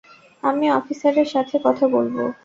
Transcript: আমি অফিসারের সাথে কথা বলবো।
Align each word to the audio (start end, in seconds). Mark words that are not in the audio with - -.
আমি 0.43 0.65
অফিসারের 0.71 1.27
সাথে 1.27 1.55
কথা 1.63 1.85
বলবো। 1.87 2.23